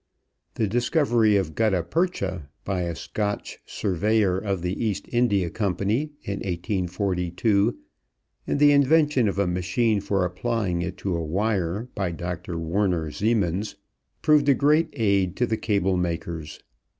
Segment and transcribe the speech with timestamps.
[0.55, 6.37] The discovery of gutta percha by a Scotch surveyor of the East India Company in
[6.39, 7.77] 1842,
[8.47, 12.57] and the invention of a machine for applying it to a wire, by Dr.
[12.57, 13.75] Werner Siemens,
[14.23, 16.59] proved a great aid to the cable makers.